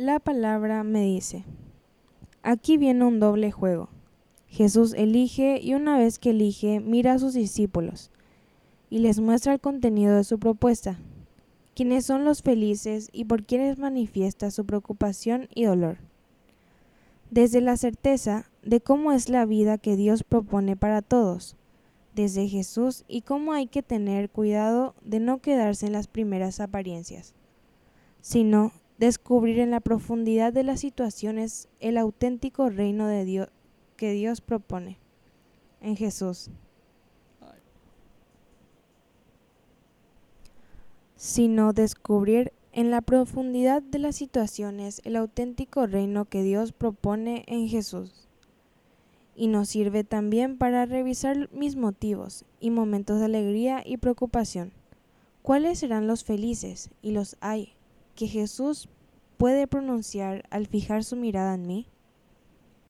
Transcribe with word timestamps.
la 0.00 0.18
palabra 0.18 0.82
me 0.82 1.02
dice, 1.02 1.44
aquí 2.42 2.78
viene 2.78 3.04
un 3.04 3.20
doble 3.20 3.52
juego. 3.52 3.90
Jesús 4.48 4.94
elige 4.94 5.60
y 5.60 5.74
una 5.74 5.98
vez 5.98 6.18
que 6.18 6.30
elige 6.30 6.80
mira 6.80 7.12
a 7.12 7.18
sus 7.18 7.34
discípulos 7.34 8.10
y 8.88 9.00
les 9.00 9.20
muestra 9.20 9.52
el 9.52 9.60
contenido 9.60 10.16
de 10.16 10.24
su 10.24 10.38
propuesta, 10.38 10.98
quiénes 11.74 12.06
son 12.06 12.24
los 12.24 12.40
felices 12.40 13.10
y 13.12 13.26
por 13.26 13.44
quienes 13.44 13.78
manifiesta 13.78 14.50
su 14.50 14.64
preocupación 14.64 15.48
y 15.54 15.64
dolor. 15.64 15.98
Desde 17.30 17.60
la 17.60 17.76
certeza 17.76 18.46
de 18.62 18.80
cómo 18.80 19.12
es 19.12 19.28
la 19.28 19.44
vida 19.44 19.76
que 19.76 19.96
Dios 19.96 20.24
propone 20.24 20.76
para 20.76 21.02
todos, 21.02 21.56
desde 22.14 22.48
Jesús 22.48 23.04
y 23.06 23.20
cómo 23.20 23.52
hay 23.52 23.66
que 23.66 23.82
tener 23.82 24.30
cuidado 24.30 24.94
de 25.04 25.20
no 25.20 25.42
quedarse 25.42 25.84
en 25.84 25.92
las 25.92 26.06
primeras 26.06 26.58
apariencias, 26.58 27.34
sino 28.22 28.72
descubrir 29.00 29.58
en 29.60 29.70
la 29.70 29.80
profundidad 29.80 30.52
de 30.52 30.62
las 30.62 30.80
situaciones 30.80 31.70
el 31.80 31.96
auténtico 31.96 32.68
reino 32.68 33.06
de 33.06 33.24
Dios 33.24 33.48
que 33.96 34.12
Dios 34.12 34.42
propone 34.42 34.98
en 35.80 35.96
Jesús. 35.96 36.50
sino 41.16 41.74
descubrir 41.74 42.50
en 42.72 42.90
la 42.90 43.02
profundidad 43.02 43.82
de 43.82 43.98
las 43.98 44.16
situaciones 44.16 45.02
el 45.04 45.16
auténtico 45.16 45.86
reino 45.86 46.24
que 46.24 46.42
Dios 46.42 46.72
propone 46.72 47.44
en 47.46 47.68
Jesús. 47.68 48.26
Y 49.36 49.48
nos 49.48 49.68
sirve 49.68 50.02
también 50.02 50.56
para 50.56 50.86
revisar 50.86 51.50
mis 51.52 51.76
motivos 51.76 52.46
y 52.58 52.70
momentos 52.70 53.18
de 53.18 53.26
alegría 53.26 53.82
y 53.84 53.98
preocupación. 53.98 54.72
¿Cuáles 55.42 55.80
serán 55.80 56.06
los 56.06 56.24
felices 56.24 56.88
y 57.02 57.10
los 57.10 57.36
hay 57.42 57.74
que 58.20 58.28
Jesús 58.28 58.90
puede 59.38 59.66
pronunciar 59.66 60.46
al 60.50 60.66
fijar 60.66 61.04
su 61.04 61.16
mirada 61.16 61.54
en 61.54 61.66
mí? 61.66 61.86